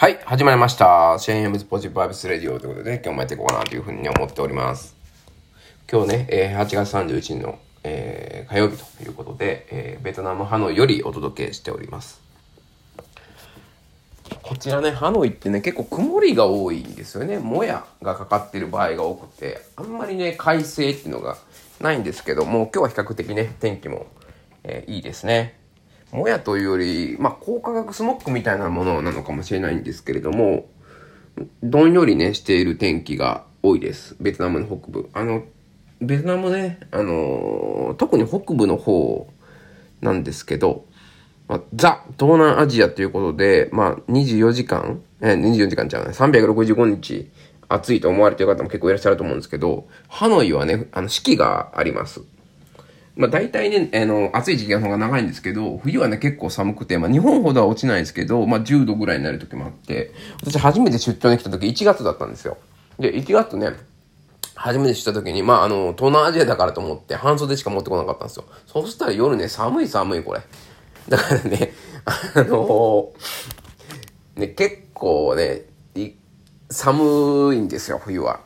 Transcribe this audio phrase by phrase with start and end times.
[0.00, 1.18] はい、始まりました。
[1.18, 4.96] シェーン・エムズ・ポジティブ・バイブス・レディオということで、今日もやっていこうかなというふうに思っております。
[5.92, 12.22] 今日ね、え、8月31日の、えー、火曜日ということで、えー、ベトナム・ハノイよりお届けしております。
[14.42, 17.36] こちらね、ハノイってね、結構曇りが多いんですよね。
[17.36, 21.36] もやがかかっている場合が多くて、あんまりね、快晴っていうのが
[21.78, 24.06] ないんですけども、今日は比較的ね、天気も、
[24.64, 25.59] えー、いいですね。
[26.12, 30.66] もやというより、まあ、高化学スモッグみたいなものなのかもしれないんですけれども、
[31.62, 34.16] どんよりね、している天気が多いです。
[34.20, 35.08] ベトナムの北部。
[35.12, 35.44] あの、
[36.00, 39.28] ベトナムね、あの特に北部の方
[40.00, 40.86] なんですけど、
[41.46, 47.30] まあ、ザ・東南アジアということで、まあ、24時間、え、24時間ちゃうね、365日
[47.68, 52.22] 暑いと思われている方も結構いらっしゃると思うんですけど、ハノイはね、あの、四季があります。
[53.20, 62.56] まあ大体ね、あの、暑い時期の方が長いんですけど、冬はね、結構寒くて、まあ日本ほどは落ちないんですけど、まあ10度ぐらいになる時もあって、私初めて出張に来た時1月だったんですよ。
[62.98, 63.72] で、1月ね、
[64.54, 68.44] 初めて知った時に、まああの、東南アジアだからと思って半袖しか持ってこなかったんですよ。
[68.66, 70.40] そしたら夜ね、寒い寒いこれ。
[71.10, 71.74] だからね、
[72.06, 73.12] あの
[74.36, 75.66] ね、結構ね、
[76.70, 78.40] 寒いんですよ、冬は。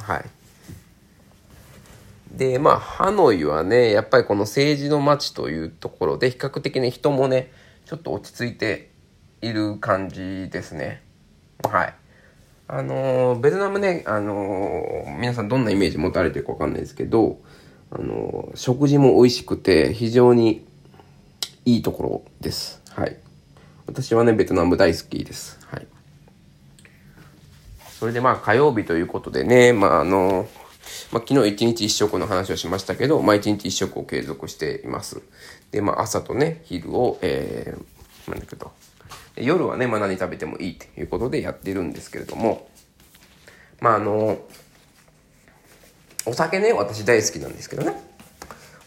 [0.00, 0.24] はい。
[2.38, 7.50] で、まあ、ハノイはね、やっぱりこの政治の街というところで、比較的ね、人もね、
[7.84, 8.90] ちょっと落ち着いて
[9.42, 11.02] いる感じですね。
[11.68, 11.94] はい。
[12.68, 17.40] あのー、ベトナムね、あのー、皆さんどんなイメージ持たれてるかわかんないですけど、
[17.90, 20.64] あのー、食事も美味しくて、非常に
[21.64, 22.80] いいところです。
[22.90, 23.16] はい。
[23.88, 25.58] 私はね、ベトナム大好きです。
[25.66, 25.86] はい。
[27.98, 30.46] それでまあ火曜日ということでね、まああの
[31.12, 35.22] まあ、昨日一日一食の話をしましたけど、まあ、一日一食を継続しています。
[35.70, 38.72] で、まあ、朝とね、昼を、えー、なんだけど、
[39.36, 42.68] 夜はね、まあ、何食べてもいいということでやってるんですけれども、
[43.80, 44.38] まあ、あの、
[46.26, 47.94] お酒ね、私大好きなんですけどね、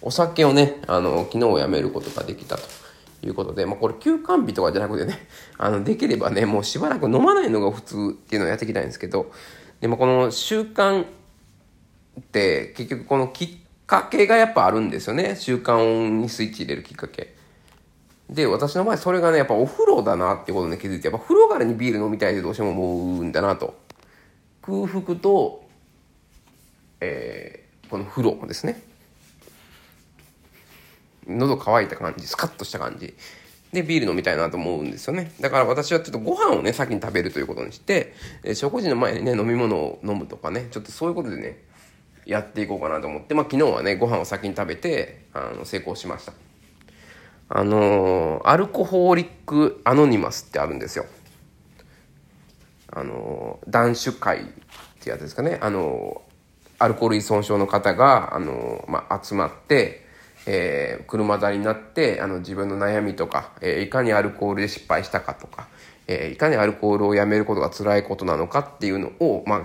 [0.01, 2.81] お酒をね、あの、昨日やめることができたと。
[3.24, 9.31] いうことで、まあ、これ休館日とかじゃなくてね、あの、できればね、もうしばらく飲まないのが普通っていうのをやっていきたいんですけど、
[9.79, 11.06] でもこの習慣
[12.19, 13.49] って結局このきっ
[13.88, 15.35] かけがやっぱあるんですよね。
[15.35, 17.35] 習慣にスイッチ入れるきっかけ。
[18.29, 23.79] で私の場合それがねやっぱお風呂だなってことに気づいてやっぱ風呂からにビール飲みたいってどうしても思うんだなと。
[24.61, 25.63] 空腹と、
[27.01, 28.81] えー、この風呂ですね。
[31.27, 33.13] 喉乾いた感じスカッとした感じ。
[33.73, 35.31] で、ビール飲みたいなと思うんですよね。
[35.39, 38.13] だから私はちょっとご飯をね、先に食べるということにして、
[38.44, 41.57] え食事の前にね、飲み物を飲むとかね、ちょっとそういうことでね、
[42.31, 46.34] やっていこうかなと思って、まあ、昨日はねご飯を先に食べてあの成功しました。
[47.53, 51.06] あのー、アルコホーリックアノニマスってあるんですよ。
[52.94, 54.44] あのー、男子会っ
[55.02, 55.59] てやつですかね。
[55.62, 60.06] あのー、アルコール依存症の方が、あのまあ、集まって、
[60.46, 65.68] えー、車座になってあの自分の悩みとか、えー、いかにアルコールで失敗したかとか、
[66.08, 69.62] えー、いかにアルコールをやめることが辛いことなのかっていうのを、まあ、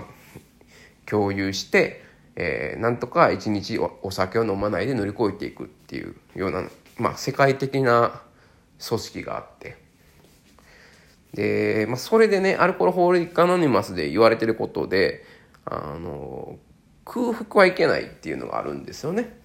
[1.05, 2.03] 共有して
[2.39, 6.63] えー、なんとか一日お酒を飲まないで乗り越えていくっていうような、
[6.97, 8.21] まあ、世界的な
[8.87, 9.75] 組織があって
[11.33, 15.23] で、まあ、それでねアルコールホーリックアノニマスで言われてることで
[15.65, 16.57] あの
[17.05, 19.35] 空腹はいけないっていうのがあるんですよね。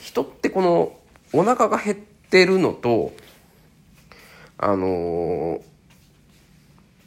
[0.00, 0.96] 人ってこの
[1.32, 3.12] お腹が減ってるのと
[4.58, 5.60] あの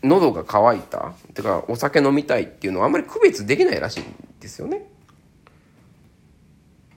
[0.03, 4.87] 喉が渇いたてかお酒飲みたいっていうのはあんまり区別できないらしいんですよね。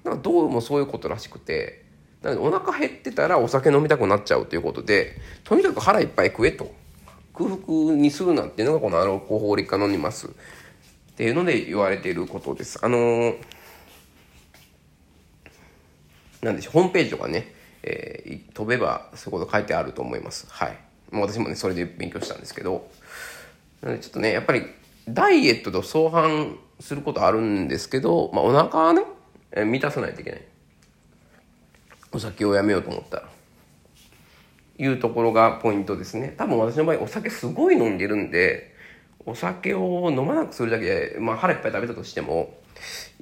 [0.04, 1.84] なんかどうもそういうことらしくて
[2.22, 6.74] なのでお腹減ってたらお酒飲みたくなっちゃうということでとにかく腹いっぱい食えと
[7.34, 10.30] 空腹にするなっていうのがこのアロコホーリカノニマスっ
[11.16, 12.78] ていうので言われていることです。
[12.82, 13.36] あのー、
[16.42, 20.46] なんでしょうホームページとかね、えー、飛べばそういうこと書いてあると思います。
[20.48, 20.78] はい。
[21.12, 22.88] 私もねそれで勉強したんですけど
[23.82, 24.62] なのでちょっとねやっぱり
[25.08, 29.02] ダイエットと相反することあるんですけど、まあ、お腹はね、
[29.52, 30.42] え満たさないといけない。
[32.12, 33.16] お酒をやめようと思った。
[33.18, 33.28] ら
[34.78, 36.34] いうところがポイントですね。
[36.36, 38.74] 多分私の場合お酒すごい飲んでるんで
[39.24, 42.54] お酒を飲まなくするだけで、まあ、腹いっぱい食べたとしても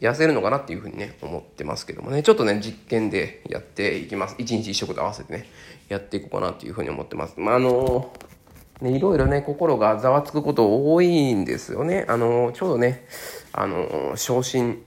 [0.00, 2.22] 痩せるのかなっていうふうにね思ってますけどもね。
[2.22, 4.36] ちょっとね実験でやっていきます。
[4.38, 5.48] 一日一食と合わせてね
[5.88, 7.34] やっていこうかなっていうふうに思ってます。
[7.38, 8.12] まああの
[8.80, 12.06] ね、いろいろね、心がざわつくこと多いんですよね。
[12.08, 13.06] あの、ちょうどね、
[13.52, 14.82] あの、昇進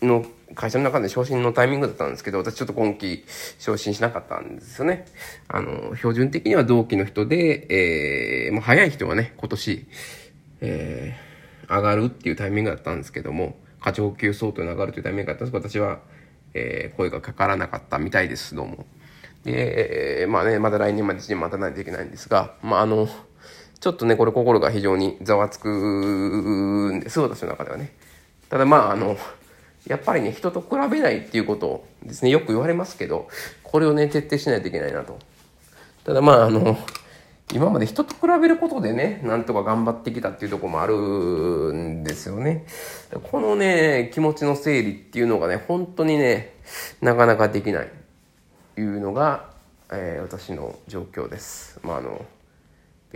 [0.00, 0.24] の
[0.54, 3.24] 会社の中で昇進のタイミングだったんですけど、私ちょっと今期
[3.58, 5.06] 昇進しなかったんですよね。
[5.48, 9.86] あの、標準的には同期の人で、えー、もう早い人はね、今年、
[10.60, 16.00] えー、上がるっていうタイミングだったんですけども、課長級相当に上がるというタイミングだったんですけど、私は、
[16.54, 18.86] えー、声がかからなかったみたいです、どうも。
[19.44, 23.08] で、えー、まあね、まだ来年まで1年待たないといけないんですが、まああの、
[23.82, 27.92] ちょっとね、これ心が非常にざわつくんです、私の中ではね。
[28.48, 29.16] ただまあ、あの、
[29.88, 33.26] やっぱりね、人と比べないっていうことですね、よく言われますけど、
[33.64, 35.18] これをね、徹底しないといけないなと。
[36.04, 36.78] ただまあ、あの、
[37.52, 42.66] 今まで人と比べることでね、なんとか頑張ってきたっていうとこもあるんですよね。
[43.32, 46.54] このね、気持ちの整理っていうのがね、本当にね、
[47.00, 47.90] なかなかできない
[48.78, 49.50] いうのが、
[49.90, 51.80] えー、私の状況です。
[51.82, 52.24] まあ、あの、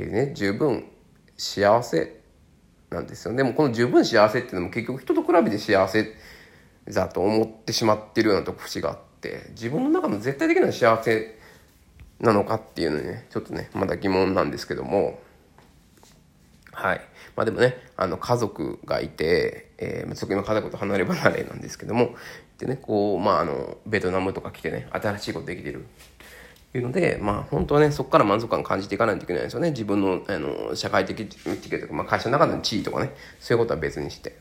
[0.04, 0.84] ね、十分
[1.36, 2.20] 幸せ
[2.90, 3.34] なんですよ。
[3.34, 6.14] でもこの十分幸せっていうのも結局人と比べて幸せ
[6.88, 11.38] だと思ってしまってるようなとこ節があって自分の中の絶対的な幸せ
[12.20, 15.20] なのかっていうのにねちょっとねまだ疑問なんですけども。
[16.72, 17.00] はい。
[17.34, 22.14] まあでもねあの家族がいて、えー、そこ今家族と離れ離れなんですけども。
[22.58, 25.86] でねこうまああのベトナムとか来てね新しいことできてる
[26.76, 29.70] いうので、まあ本当はね、そこから満足感感じていかないといけないんですよね。
[29.70, 34.36] 自分の、あの、社会的というか、まあ会社の中での地位とかね、そういうことは別にして。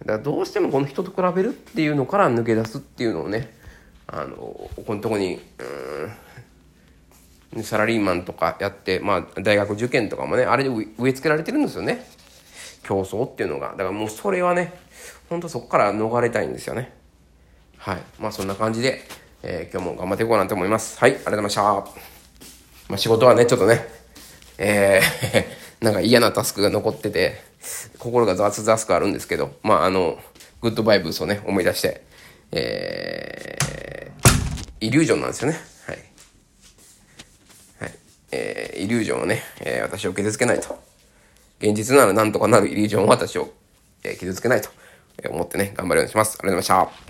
[0.00, 3.54] だからどうしてもこの人と比べるっていうのから抜け出すっていうのをね、
[4.06, 5.40] あの、ここのとこに、
[7.54, 12.06] うん、サラリーマンとかやって、まあ大学受験とかもね、あれで植え付けられてるんですよね。
[12.82, 13.70] 競争っていうのが。
[13.70, 14.72] だからもうそれはね、
[15.28, 16.92] 本当そこから逃れたいんですよね。
[17.76, 18.02] はい。
[18.18, 19.02] まあそんな感じで、
[19.42, 20.98] えー、今日も頑張っていこうかなと思います。
[20.98, 21.62] はい、ありがとうございました。
[21.62, 23.86] まあ仕事はね、ちょっとね、
[24.58, 27.42] えー なんか嫌なタスクが残ってて、
[27.98, 30.18] 心がザワつザワつくあるんですけど、まああの、
[30.60, 32.02] グッドバイブスをね、思い出して、
[32.52, 35.58] えー、イリュージョンなんですよね。
[35.86, 35.98] はい。
[37.80, 37.94] はい。
[38.32, 40.78] えー、イリュージョンをね、えー、私を傷つけないと。
[41.60, 43.50] 現実ならなんとかなるイリュージョンを私を、
[44.02, 44.68] えー、傷つけないと
[45.30, 46.38] 思ってね、頑張るようにします。
[46.42, 47.00] ありがとうございました。